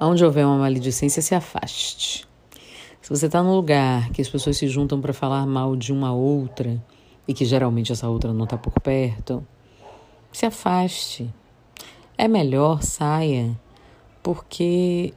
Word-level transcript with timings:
Onde 0.00 0.24
houver 0.24 0.46
uma 0.46 0.58
maledicência, 0.58 1.20
se 1.20 1.34
afaste. 1.34 2.28
Se 3.02 3.10
você 3.10 3.26
está 3.26 3.42
num 3.42 3.54
lugar 3.54 4.10
que 4.10 4.22
as 4.22 4.28
pessoas 4.28 4.56
se 4.56 4.68
juntam 4.68 5.00
para 5.00 5.12
falar 5.12 5.46
mal 5.46 5.74
de 5.74 5.92
uma 5.92 6.12
outra 6.12 6.80
e 7.26 7.34
que 7.34 7.44
geralmente 7.44 7.90
essa 7.90 8.08
outra 8.08 8.32
não 8.32 8.44
está 8.44 8.56
por 8.56 8.72
perto, 8.80 9.44
se 10.32 10.46
afaste. 10.46 11.32
É 12.16 12.28
melhor 12.28 12.82
saia, 12.82 13.58
porque 14.22 15.12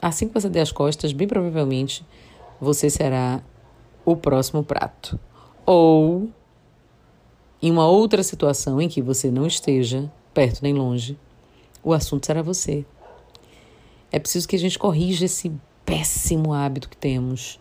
assim 0.00 0.28
que 0.28 0.34
você 0.34 0.48
der 0.48 0.62
as 0.62 0.72
costas, 0.72 1.12
bem 1.12 1.28
provavelmente 1.28 2.06
você 2.60 2.88
será 2.88 3.42
o 4.04 4.16
próximo 4.16 4.62
prato. 4.62 5.18
Ou 5.66 6.28
em 7.60 7.70
uma 7.70 7.86
outra 7.86 8.22
situação 8.22 8.80
em 8.80 8.88
que 8.88 9.02
você 9.02 9.30
não 9.30 9.46
esteja 9.46 10.10
perto 10.32 10.62
nem 10.62 10.72
longe, 10.72 11.18
o 11.82 11.92
assunto 11.92 12.24
será 12.24 12.40
você. 12.40 12.84
É 14.10 14.18
preciso 14.18 14.46
que 14.48 14.56
a 14.56 14.58
gente 14.58 14.78
corrija 14.78 15.24
esse 15.24 15.52
péssimo 15.84 16.52
hábito 16.52 16.88
que 16.88 16.96
temos 16.96 17.60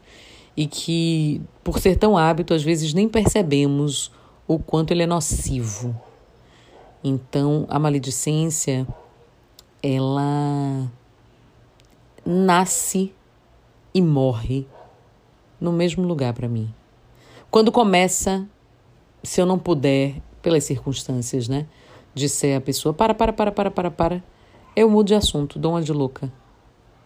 e 0.56 0.68
que, 0.68 1.42
por 1.64 1.80
ser 1.80 1.98
tão 1.98 2.18
hábito, 2.18 2.54
às 2.54 2.64
vezes 2.64 2.94
nem 2.94 3.10
percebemos 3.10 4.12
o 4.48 4.58
quanto 4.58 4.92
ele 4.92 5.04
é 5.04 5.08
nocivo. 5.08 6.00
Então, 7.04 7.66
a 7.70 7.78
maledicência, 7.78 8.88
ela 9.82 10.92
nasce 12.26 13.14
e 13.94 14.02
morre 14.02 14.66
no 15.60 15.72
mesmo 15.72 16.04
lugar 16.08 16.34
para 16.34 16.48
mim. 16.48 16.74
Quando 17.52 17.72
começa, 17.72 18.48
se 19.24 19.40
eu 19.40 19.46
não 19.46 19.60
puder, 19.60 20.16
pelas 20.42 20.64
circunstâncias, 20.64 21.48
né, 21.48 21.68
disser 22.14 22.58
a 22.58 22.62
pessoa, 22.62 22.94
para, 22.94 23.14
para, 23.14 23.32
para, 23.32 23.52
para, 23.52 23.72
para, 23.72 23.92
para, 23.92 24.24
eu 24.76 24.90
mudo 24.90 25.08
de 25.08 25.16
assunto, 25.16 25.58
dou 25.58 25.72
uma 25.72 25.82
de 25.82 25.94
louca. 25.94 26.32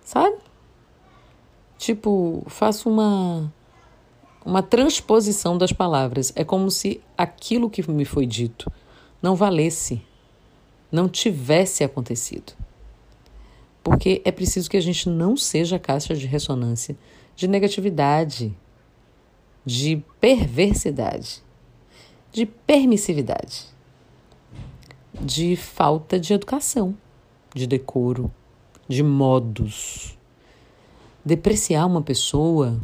Sabe? 0.04 0.38
Tipo, 1.78 2.44
faço 2.48 2.90
uma 2.90 3.52
uma 4.46 4.64
transposição 4.64 5.58
das 5.58 5.72
palavras. 5.72 6.34
É 6.36 6.44
como 6.44 6.72
se 6.72 7.02
aquilo 7.18 7.70
que 7.70 7.88
me 7.90 8.06
foi 8.06 8.26
dito 8.26 8.72
não 9.22 9.36
valesse, 9.36 10.02
não 10.92 11.08
tivesse 11.08 11.84
acontecido. 11.84 12.54
Porque 13.84 14.22
é 14.26 14.32
preciso 14.32 14.70
que 14.70 14.78
a 14.78 14.82
gente 14.82 15.08
não 15.08 15.38
seja 15.38 15.78
caixa 15.78 16.16
de 16.16 16.26
ressonância 16.26 16.98
de 17.36 17.48
negatividade, 17.48 18.54
de 19.66 20.04
perversidade, 20.20 21.42
de 22.32 22.46
permissividade, 22.46 23.66
de 25.14 25.56
falta 25.56 26.20
de 26.20 26.34
educação 26.34 26.98
de 27.54 27.68
decoro, 27.68 28.32
de 28.88 29.04
modos. 29.04 30.18
Depreciar 31.24 31.86
uma 31.86 32.02
pessoa 32.02 32.80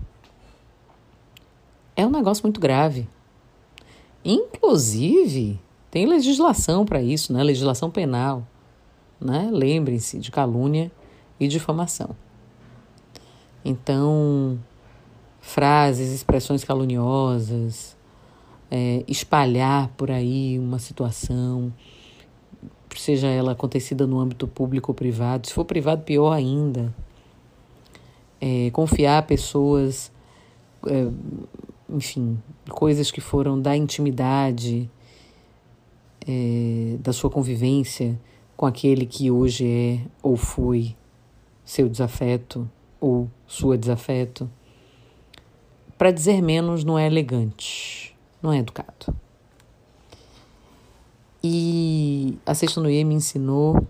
é 1.95 2.05
um 2.05 2.11
negócio 2.11 2.44
muito 2.44 2.59
grave. 2.59 3.08
Inclusive, 4.23 5.59
tem 5.89 6.05
legislação 6.05 6.86
para 6.86 7.02
isso, 7.02 7.31
né? 7.31 7.43
Legislação 7.43 7.89
penal, 7.89 8.45
né? 9.19 9.49
Lembrem-se 9.52 10.19
de 10.19 10.31
calúnia 10.31 10.91
e 11.39 11.47
difamação. 11.47 12.16
Então, 13.63 14.59
frases, 15.39 16.11
expressões 16.11 16.63
caluniosas, 16.63 17.95
é, 18.69 19.03
espalhar 19.08 19.89
por 19.95 20.11
aí 20.11 20.59
uma 20.59 20.80
situação, 20.80 21.71
seja 23.06 23.28
ela 23.28 23.52
acontecida 23.52 24.08
no 24.08 24.20
âmbito 24.20 24.48
público 24.48 24.92
ou 24.92 24.95
privado. 24.95 25.48
Se 25.48 25.53
for 25.53 25.64
privado, 25.64 26.02
pior 26.03 26.31
ainda. 26.31 26.94
É, 28.42 28.70
confiar 28.72 29.25
pessoas, 29.28 30.11
é, 30.88 31.08
enfim, 31.89 32.42
coisas 32.70 33.11
que 33.11 33.21
foram 33.21 33.61
da 33.61 33.77
intimidade, 33.77 34.89
é, 36.27 36.98
da 36.99 37.14
sua 37.14 37.30
convivência 37.30 38.20
com 38.58 38.66
aquele 38.66 39.05
que 39.05 39.30
hoje 39.30 39.67
é 39.67 39.99
ou 40.23 40.36
foi 40.36 40.95
seu 41.64 41.87
desafeto 41.87 42.70
ou 42.99 43.30
sua 43.45 43.77
desafeto. 43.77 44.49
Para 45.98 46.11
dizer 46.11 46.42
menos, 46.42 46.83
não 46.83 46.98
é 46.98 47.05
elegante, 47.05 48.16
não 48.42 48.52
é 48.52 48.58
educado. 48.58 49.16
E 51.48 51.85
a 52.46 52.54
Sexta 52.54 52.82
no 52.82 52.90
Ie 52.90 53.04
me 53.04 53.16
ensinou 53.16 53.86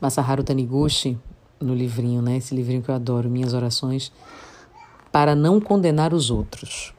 Masaharu 0.00 0.42
Taniguchi 0.42 1.18
no 1.60 1.74
livrinho, 1.74 2.22
né? 2.22 2.36
Esse 2.36 2.54
livrinho 2.54 2.82
que 2.82 2.90
eu 2.90 2.94
adoro, 2.94 3.28
Minhas 3.28 3.52
Orações, 3.52 4.10
para 5.12 5.34
não 5.34 5.60
condenar 5.60 6.14
os 6.14 6.30
outros. 6.30 6.94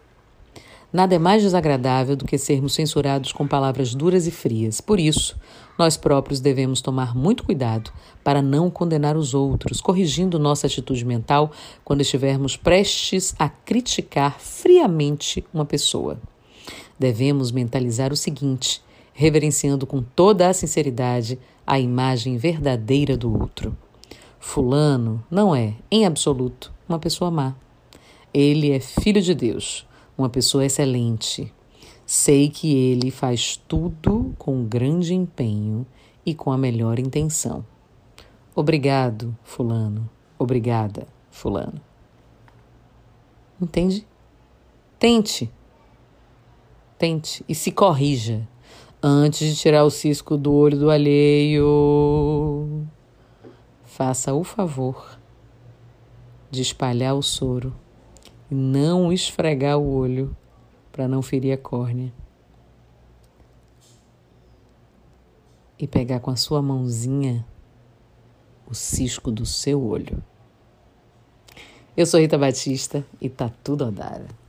Nada 0.94 1.16
é 1.16 1.19
mais 1.19 1.41
desagradável 1.41 2.18
do 2.18 2.25
que 2.25 2.38
sermos 2.38 2.74
censurados 2.74 3.31
com 3.31 3.47
palavras 3.47 3.96
duras 3.96 4.28
e 4.28 4.31
frias. 4.31 4.81
Por 4.81 5.00
isso, 5.00 5.40
nós 5.78 5.96
próprios 5.96 6.41
devemos 6.41 6.81
tomar 6.81 7.16
muito 7.16 7.46
cuidado 7.46 7.91
para 8.22 8.41
não 8.41 8.69
condenar 8.69 9.16
os 9.16 9.34
outros, 9.34 9.79
corrigindo 9.79 10.38
nossa 10.38 10.68
atitude 10.68 11.06
mental 11.06 11.50
quando 11.85 12.02
estivermos 12.02 12.58
prestes 12.58 13.34
a 13.40 13.47
criticar 13.47 14.38
friamente 14.38 15.46
uma 15.53 15.63
pessoa. 15.63 16.19
Devemos 17.00 17.53
mentalizar 17.53 18.12
o 18.12 18.18
seguinte: 18.18 18.84
reverenciando 19.21 19.85
com 19.85 20.01
toda 20.01 20.49
a 20.49 20.53
sinceridade 20.53 21.37
a 21.65 21.79
imagem 21.79 22.37
verdadeira 22.37 23.15
do 23.15 23.31
outro. 23.31 23.77
Fulano 24.39 25.23
não 25.29 25.55
é, 25.55 25.75
em 25.91 26.07
absoluto, 26.07 26.73
uma 26.89 26.97
pessoa 26.97 27.29
má. 27.29 27.55
Ele 28.33 28.71
é 28.71 28.79
filho 28.79 29.21
de 29.21 29.35
Deus, 29.35 29.87
uma 30.17 30.27
pessoa 30.27 30.65
excelente. 30.65 31.53
Sei 32.03 32.49
que 32.49 32.73
ele 32.73 33.11
faz 33.11 33.61
tudo 33.67 34.33
com 34.39 34.65
grande 34.65 35.13
empenho 35.13 35.85
e 36.25 36.33
com 36.33 36.51
a 36.51 36.57
melhor 36.57 36.97
intenção. 36.97 37.63
Obrigado, 38.55 39.37
Fulano. 39.43 40.09
Obrigada, 40.39 41.07
Fulano. 41.29 41.79
Entende? 43.61 44.03
Tente. 44.97 45.51
Tente 46.97 47.45
e 47.47 47.53
se 47.53 47.71
corrija 47.71 48.49
antes 49.01 49.47
de 49.47 49.56
tirar 49.59 49.84
o 49.84 49.89
cisco 49.89 50.38
do 50.38 50.53
olho 50.53 50.78
do 50.78 50.89
alheio. 50.89 52.88
Faça 53.84 54.34
o 54.34 54.44
favor 54.44 55.17
de 56.50 56.62
espalhar 56.62 57.16
o 57.16 57.23
soro 57.23 57.73
e 58.50 58.56
não 58.56 59.11
esfregar 59.11 59.78
o 59.79 59.90
olho 59.95 60.35
para 60.91 61.07
não 61.07 61.22
ferir 61.22 61.53
a 61.53 61.57
córnea. 61.57 62.13
E 65.79 65.88
pegar 65.88 66.19
com 66.19 66.29
a 66.29 66.35
sua 66.35 66.61
mãozinha 66.61 67.45
o 68.67 68.75
cisco 68.75 69.31
do 69.31 69.45
seu 69.45 69.84
olho. 69.84 70.23
Eu 71.97 72.06
sou 72.06 72.19
Rita 72.19 72.38
Batista 72.38 73.03
e 73.19 73.28
tá 73.29 73.51
tudo 73.63 73.85
a 73.85 73.90
dar. 73.90 74.41